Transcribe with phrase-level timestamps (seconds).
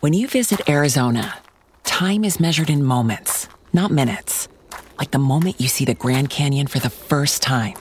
[0.00, 1.38] When you visit Arizona,
[1.82, 4.46] time is measured in moments, not minutes.
[4.96, 7.74] Like the moment you see the Grand Canyon for the first time.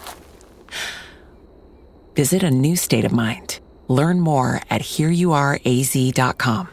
[2.16, 3.60] Visit a new state of mind.
[3.88, 6.70] Learn more at hereyouareaz.com.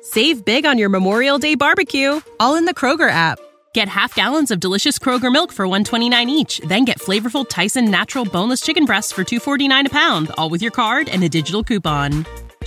[0.00, 3.40] Save big on your Memorial Day barbecue, all in the Kroger app.
[3.74, 8.24] Get half gallons of delicious Kroger milk for 129 each, then get flavorful Tyson natural
[8.24, 12.24] boneless chicken breasts for 249 a pound, all with your card and a digital coupon.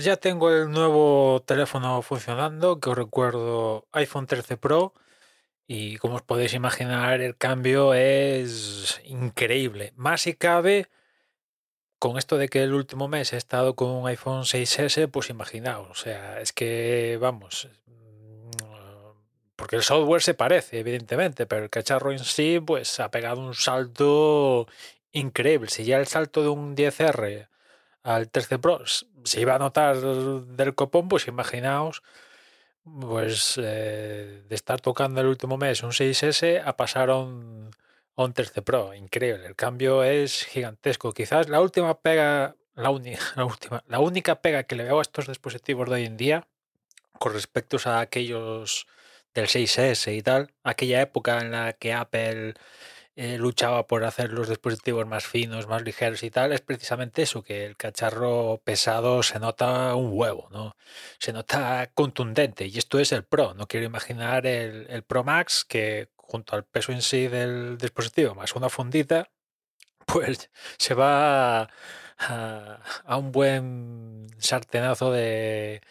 [0.00, 4.94] Pues ya tengo el nuevo teléfono funcionando, que os recuerdo iPhone 13 Pro.
[5.66, 9.92] Y como os podéis imaginar, el cambio es increíble.
[9.96, 10.88] Más si cabe,
[11.98, 15.90] con esto de que el último mes he estado con un iPhone 6S, pues imaginaos,
[15.90, 17.68] o sea, es que vamos,
[19.54, 23.52] porque el software se parece, evidentemente, pero el cacharro en sí, pues ha pegado un
[23.52, 24.66] salto
[25.12, 25.68] increíble.
[25.68, 27.49] Si ya el salto de un 10R
[28.02, 28.82] al 13 Pro
[29.24, 32.02] se iba a notar del copón, pues imaginaos,
[32.84, 37.70] pues eh, de estar tocando el último mes un 6S a pasar a un,
[38.16, 38.94] un 13 Pro.
[38.94, 41.12] Increíble, el cambio es gigantesco.
[41.12, 45.02] Quizás la última pega, la, única, la, última, la única pega que le veo a
[45.02, 46.46] estos dispositivos de hoy en día,
[47.18, 48.86] con respecto a aquellos
[49.34, 52.54] del 6S y tal, aquella época en la que Apple
[53.22, 57.42] eh, luchaba por hacer los dispositivos más finos, más ligeros y tal, es precisamente eso,
[57.42, 60.74] que el cacharro pesado se nota un huevo, ¿no?
[61.18, 65.66] Se nota contundente y esto es el Pro, no quiero imaginar el, el Pro Max
[65.68, 69.30] que junto al peso en sí del dispositivo más una fundita,
[70.06, 71.68] pues se va
[72.18, 75.82] a, un buen sartenazo de,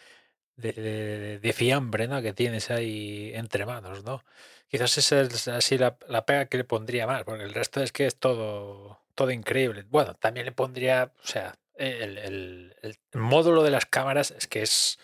[0.56, 2.22] de, de, de fiambre ¿no?
[2.22, 4.24] que tienes ahí entre manos, ¿no?
[4.70, 8.06] Quizás esa es así la, pega que le pondría más, porque el resto es que
[8.06, 9.84] es todo, todo increíble.
[9.90, 15.00] Bueno, también le pondría, o sea, el, el, módulo de las cámaras es que es,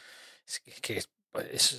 [0.46, 1.10] es que es,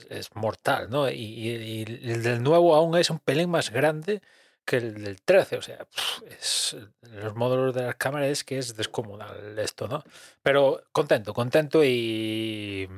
[0.09, 1.09] es, mortal, ¿no?
[1.09, 4.21] Y, y, el del nuevo aún es un pelín más grande
[4.65, 5.87] que el del 13, o sea,
[6.29, 10.03] es, los módulos de las cámaras es que es descomunal esto, ¿no?
[10.43, 12.89] Pero contento, contento y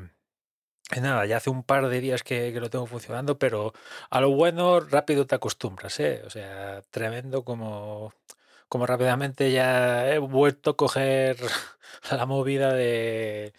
[0.98, 3.74] nada, ya hace un par de días que, que, lo tengo funcionando, pero
[4.10, 6.24] a lo bueno rápido te acostumbras, ¿eh?
[6.26, 8.14] O sea, tremendo como,
[8.70, 11.38] como rápidamente ya he vuelto a coger
[12.12, 13.54] la movida de,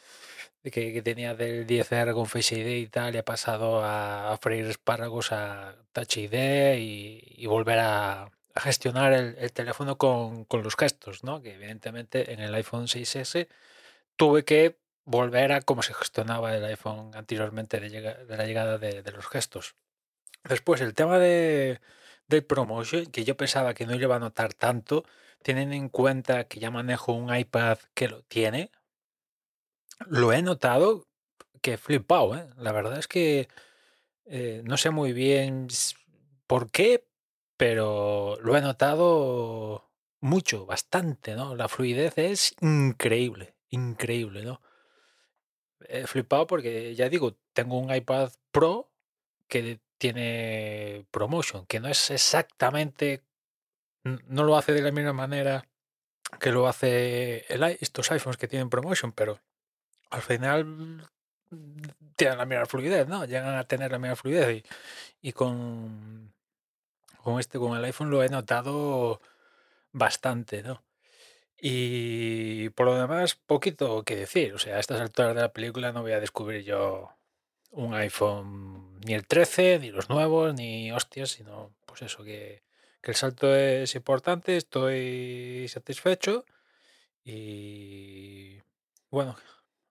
[0.72, 5.32] que, tenía del 10R con Face ID y tal, y he pasado a, freír espárragos
[5.32, 8.24] a Touch ID y, volver a,
[8.54, 11.42] a gestionar el, el, teléfono con, con los gestos, ¿no?
[11.42, 13.48] Que evidentemente en el iPhone 6S
[14.16, 18.78] tuve que volver a cómo se gestionaba el iPhone anteriormente de, llega, de la llegada
[18.78, 19.76] de, de, los gestos.
[20.44, 21.80] Después, el tema de,
[22.28, 25.04] del promotion, que yo pensaba que no iba a notar tanto,
[25.42, 28.70] tienen en cuenta que ya manejo un iPad que lo tiene,
[30.06, 31.08] lo he notado
[31.60, 32.46] que flipado, ¿eh?
[32.56, 33.48] La verdad es que
[34.24, 35.68] eh, no sé muy bien
[36.46, 37.06] por qué,
[37.56, 39.90] pero lo he notado
[40.20, 41.54] mucho, bastante, ¿no?
[41.54, 44.60] La fluidez es increíble, increíble, ¿no?
[45.88, 48.90] He flipado porque ya digo, tengo un iPad Pro
[49.48, 53.22] que tiene promotion, que no es exactamente,
[54.04, 55.66] no lo hace de la misma manera
[56.38, 59.40] que lo hace el, estos iPhones que tienen promotion, pero
[60.10, 61.10] al final
[62.16, 63.24] tienen la misma fluidez, ¿no?
[63.24, 64.64] Llegan a tener la misma fluidez
[65.22, 66.32] y, y con,
[67.22, 69.20] con este, con el iPhone lo he notado
[69.92, 70.82] bastante, ¿no?
[71.60, 74.54] Y por lo demás, poquito que decir.
[74.54, 77.10] O sea, a estas alturas de la película no voy a descubrir yo
[77.72, 82.62] un iPhone, ni el 13, ni los nuevos, ni hostias, sino pues eso, que,
[83.02, 86.44] que el salto es importante, estoy satisfecho
[87.24, 88.60] y
[89.10, 89.36] bueno,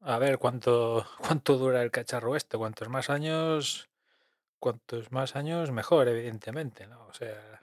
[0.01, 3.89] a ver cuánto, cuánto dura el cacharro este, cuantos más años,
[4.59, 7.05] cuantos más años mejor, evidentemente, ¿no?
[7.07, 7.58] O sea,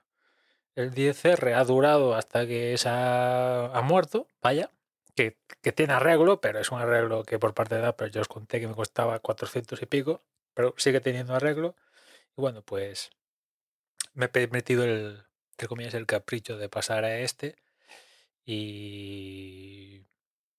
[0.76, 4.70] el 10R ha durado hasta que se ha, muerto, vaya,
[5.14, 8.28] que, que, tiene arreglo, pero es un arreglo que por parte de Apple yo os
[8.28, 10.22] conté que me costaba 400 y pico,
[10.54, 11.74] pero sigue teniendo arreglo.
[12.36, 13.10] Y bueno, pues
[14.14, 15.24] me he permitido el,
[15.56, 17.56] que comillas, el capricho de pasar a este
[18.44, 20.04] y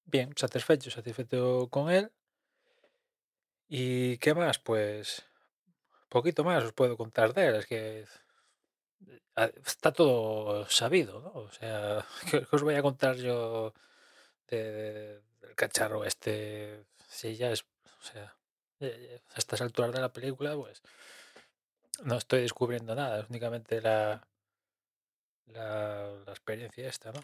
[0.06, 2.12] bien, satisfecho, satisfecho con él.
[3.70, 4.60] ¿Y qué más?
[4.60, 5.26] Pues
[6.10, 7.56] poquito más os puedo contar de él.
[7.56, 8.06] Es que
[9.66, 11.32] está todo sabido, ¿no?
[11.42, 13.74] O sea, ¿qué os voy a contar yo
[14.48, 15.22] del
[15.56, 16.86] cacharro este?
[17.08, 18.36] Si ya es, o sea,
[18.82, 20.82] a estas alturas de la película, pues
[22.04, 24.28] no estoy descubriendo nada, es únicamente la,
[25.48, 27.22] la, experiencia esta, ¿no?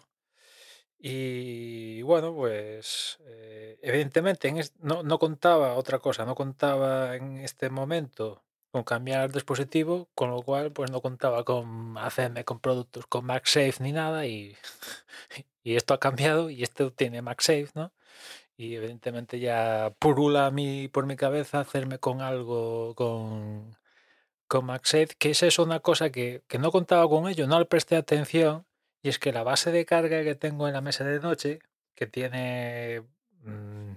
[0.98, 7.68] Y bueno, pues eh, evidentemente en no, no, contaba otra cosa, no contaba en este
[7.68, 8.42] momento
[8.74, 13.24] con cambiar el dispositivo, con lo cual pues no contaba con hacerme con productos con
[13.24, 14.56] MagSafe ni nada y,
[15.62, 17.92] y esto ha cambiado y esto tiene MagSafe, ¿no?
[18.56, 23.76] Y evidentemente ya purula a mí, por mi cabeza hacerme con algo con,
[24.48, 27.66] con MagSafe, que es eso una cosa que, que no contaba con ello, no le
[27.66, 28.66] presté atención
[29.02, 31.60] y es que la base de carga que tengo en la mesa de noche,
[31.94, 33.02] que tiene...
[33.42, 33.92] Mmm,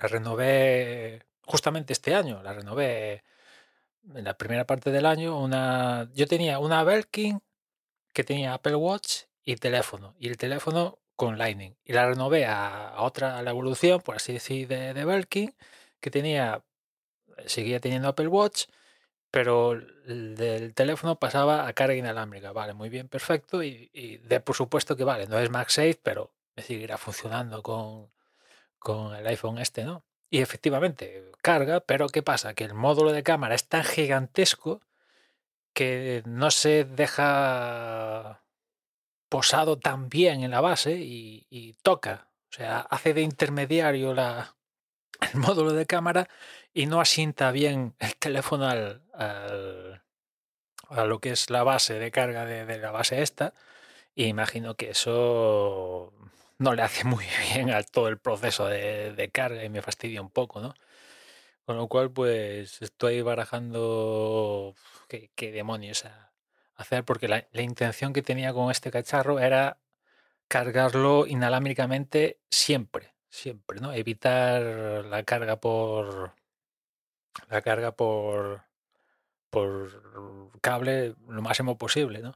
[0.00, 3.24] la renové justamente este año, la renové
[4.14, 5.38] en la primera parte del año.
[5.40, 7.40] Una, yo tenía una Belkin
[8.12, 11.76] que tenía Apple Watch y teléfono, y el teléfono con Lightning.
[11.84, 15.54] Y la renové a, otra, a la evolución, por así decir, de, Belkin,
[16.00, 16.64] que tenía,
[17.46, 18.66] seguía teniendo Apple Watch,
[19.30, 22.52] pero el del teléfono pasaba a carga inalámbrica.
[22.52, 23.62] Vale, muy bien, perfecto.
[23.62, 28.10] Y, y de por supuesto que vale, no es MagSafe, pero me seguirá funcionando con,
[28.78, 30.05] con el iPhone este, ¿no?
[30.30, 32.54] Y efectivamente, carga, pero ¿qué pasa?
[32.54, 34.80] Que el módulo de cámara es tan gigantesco
[35.72, 38.42] que no se deja
[39.28, 42.28] posado tan bien en la base y, toca.
[42.50, 44.56] O sea, hace de intermediario la,
[45.32, 46.28] el módulo de cámara
[46.72, 49.02] y no asienta bien el teléfono al,
[50.88, 53.54] a lo que es la base de carga de, de la base esta.
[54.14, 56.12] Y imagino que eso
[56.58, 57.24] no le hace muy
[57.54, 60.74] bien a todo el proceso de, carga y me fastidia un poco, ¿no?
[61.64, 64.74] Con lo cual, pues estoy barajando
[65.08, 66.04] qué, demonios
[66.76, 69.78] hacer, porque la, la, intención que tenía con este cacharro era
[70.48, 73.92] cargarlo inalámbricamente siempre, siempre, ¿no?
[73.92, 74.62] Evitar
[75.06, 76.34] la carga por
[77.48, 78.62] la carga por
[79.50, 82.34] por cable lo máximo posible, ¿no?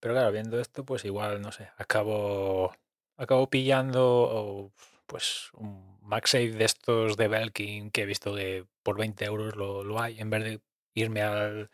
[0.00, 2.74] Pero claro, viendo esto, pues igual, no sé, acabo
[3.16, 4.72] acabo pillando
[5.06, 9.84] pues un MagSafe de estos de Belkin que he visto que por 20 euros lo,
[9.84, 10.60] lo hay, en vez de
[10.94, 11.70] irme al,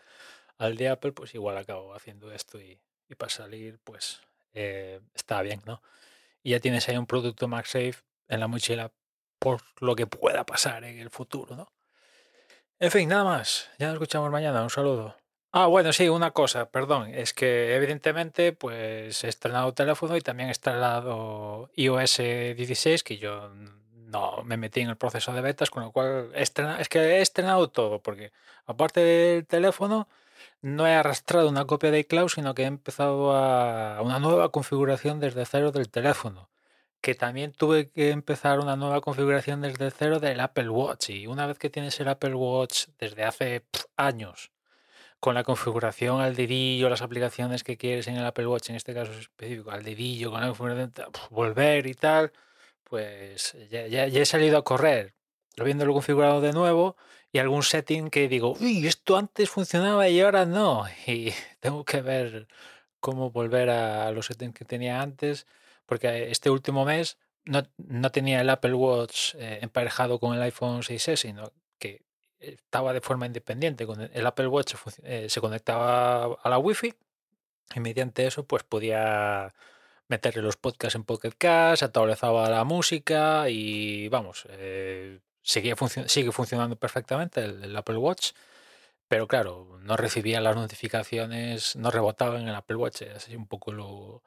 [0.59, 2.81] al, de Apple, pues igual acabo haciendo esto y,
[3.19, 4.23] para salir, pues
[4.55, 5.83] eh, está bien, ¿no?
[6.43, 7.97] Y ya tienes ahí un producto MagSafe
[8.29, 8.91] en la mochila
[9.39, 11.73] por lo que pueda pasar en el futuro, ¿no?
[12.79, 13.71] En fin, nada más.
[13.79, 14.63] Ya nos escuchamos mañana.
[14.63, 15.22] Un saludo.
[15.55, 17.09] Ah, bueno, sí, una cosa, perdón.
[17.15, 22.17] Es que evidentemente, pues he estrenado teléfono y también he instalado iOS
[22.57, 26.43] 16, que yo no me metí en el proceso de betas, con lo cual he
[26.43, 28.33] estrenado, es que he estrenado todo, porque
[28.67, 30.09] aparte del teléfono,
[30.63, 35.21] no he arrastrado una copia de iCloud, sino que he empezado a una nueva configuración
[35.21, 36.51] desde cero del teléfono.
[37.01, 41.11] Que también tuve que empezar una nueva configuración desde cero del Apple Watch.
[41.11, 43.65] Y una vez que tienes el Apple Watch desde hace
[43.97, 44.53] años,
[45.23, 48.93] con la configuración al dedillo, las aplicaciones que quieres en el Apple Watch, en este
[48.93, 50.93] caso específico, al dedillo, con la configuración,
[51.31, 52.33] volver y tal,
[52.83, 55.15] pues ya, ya, he salido a correr,
[55.57, 56.97] habiéndolo configurado de nuevo
[57.31, 60.87] y algún setting que digo, uy, esto antes funcionaba y ahora no.
[61.07, 62.49] Y tengo que ver
[62.99, 65.47] cómo volver a los settings que tenía antes,
[65.87, 70.83] porque este último mes no, no tenía el Apple Watch eh, emparejado con el iPhone
[70.83, 72.03] 6S, sino que
[72.43, 73.87] estaba de forma independiente.
[73.87, 76.95] Con el Apple Watch eh, se conectaba a la Wi-Fi
[77.75, 79.55] y mediante eso pues podía
[80.09, 86.33] meterle los podcasts en Pocket Cast, actualizaba la música y vamos, eh, seguía func sigue
[86.33, 88.33] funcionando perfectamente el, Apple Watch,
[89.09, 93.73] pero claro, no recibía las notificaciones, no rebotaba en el Apple Watch, así un poco
[93.73, 94.23] lo,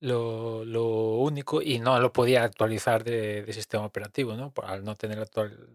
[0.00, 4.52] lo, único y no lo podía actualizar de, sistema operativo, ¿no?
[4.62, 5.70] Al no tener actual,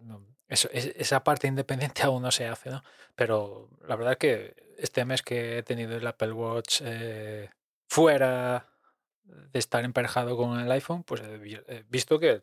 [0.51, 2.83] eso, esa parte independiente aún no se hace, ¿no?
[3.15, 7.49] Pero la verdad es que este mes que he tenido el Apple Watch eh,
[7.87, 8.67] fuera
[9.23, 12.41] de estar emparejado con el iPhone, pues he visto que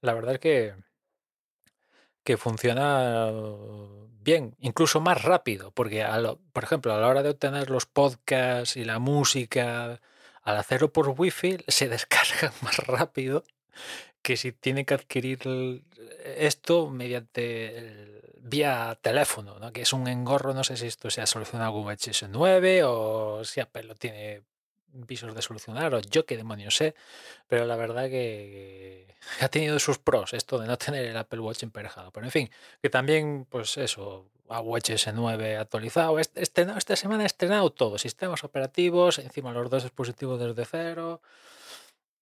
[0.00, 0.74] la verdad es que
[2.22, 3.30] que funciona
[4.20, 6.06] bien, incluso más rápido, porque
[6.52, 10.00] por ejemplo, a la hora de obtener los podcasts y la música,
[10.42, 13.42] al hacerlo por wifi se descarga más rápido
[14.22, 15.82] que si tiene que adquirir
[16.24, 19.72] esto mediante el, vía teléfono, ¿no?
[19.72, 23.60] que es un engorro, no sé si esto se ha solucionado con HS9 o si
[23.60, 24.42] Apple lo tiene
[24.92, 26.94] visos de solucionar, o yo qué demonios sé,
[27.46, 31.62] pero la verdad que ha tenido sus pros esto de no tener el Apple Watch
[31.62, 32.10] emparejado.
[32.10, 32.50] Pero en fin,
[32.82, 36.18] que también, pues eso, a Watch S9 actualizado.
[36.18, 41.20] Este, esta semana he estrenado todo, sistemas operativos, encima los dos dispositivos desde cero.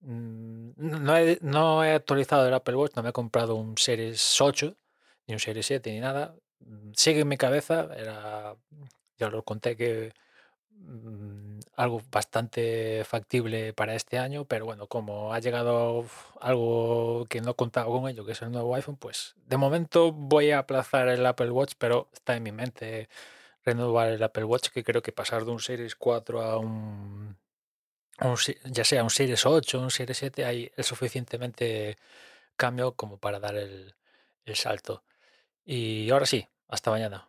[0.01, 4.41] Mm, no he, no he actualizado el Apple Watch, no me he comprado un Series
[4.41, 4.75] 8,
[5.27, 6.35] ni un Series 7, ni nada.
[6.61, 8.55] Mm, sigue en mi cabeza, era,
[9.19, 10.13] ya lo conté que
[10.71, 16.07] mm, algo bastante factible para este año, pero bueno, como ha llegado
[16.41, 20.53] algo que no contaba con ello, que es el nuevo iPhone, pues de momento voy
[20.53, 23.09] a aplazar el Apple Watch, pero está en mi mente
[23.65, 27.37] renovar el Apple Watch, que creo que pasar de un Series 4 a un,
[28.65, 31.99] ya sea un Series 8 o un Series 7, hay el suficientemente
[32.57, 33.95] cambio como para dar el
[34.55, 35.05] salto.
[35.65, 37.29] Y ahora sí, hasta mañana.